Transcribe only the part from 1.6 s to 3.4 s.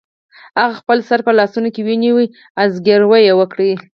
کې ونیو او زګیروی یې